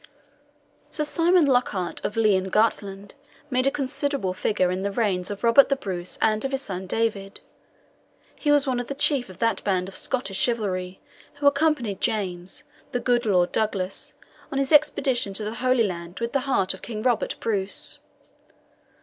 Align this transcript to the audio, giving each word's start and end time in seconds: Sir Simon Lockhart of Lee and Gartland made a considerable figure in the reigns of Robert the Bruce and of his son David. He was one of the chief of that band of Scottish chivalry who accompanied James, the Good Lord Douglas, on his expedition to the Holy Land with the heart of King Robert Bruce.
Sir 0.89 1.03
Simon 1.03 1.45
Lockhart 1.45 2.03
of 2.03 2.17
Lee 2.17 2.35
and 2.35 2.51
Gartland 2.51 3.13
made 3.51 3.67
a 3.67 3.69
considerable 3.69 4.33
figure 4.33 4.71
in 4.71 4.81
the 4.81 4.89
reigns 4.89 5.29
of 5.29 5.43
Robert 5.43 5.69
the 5.69 5.75
Bruce 5.75 6.17
and 6.23 6.43
of 6.43 6.49
his 6.51 6.63
son 6.63 6.87
David. 6.87 7.41
He 8.35 8.49
was 8.51 8.65
one 8.65 8.79
of 8.79 8.87
the 8.87 8.95
chief 8.95 9.29
of 9.29 9.37
that 9.37 9.63
band 9.63 9.87
of 9.87 9.93
Scottish 9.93 10.39
chivalry 10.39 10.99
who 11.35 11.45
accompanied 11.45 12.01
James, 12.01 12.63
the 12.93 12.99
Good 12.99 13.27
Lord 13.27 13.51
Douglas, 13.51 14.15
on 14.51 14.57
his 14.57 14.71
expedition 14.71 15.35
to 15.35 15.43
the 15.43 15.53
Holy 15.61 15.83
Land 15.83 16.19
with 16.19 16.33
the 16.33 16.47
heart 16.49 16.73
of 16.73 16.81
King 16.81 17.03
Robert 17.03 17.35
Bruce. 17.39 17.99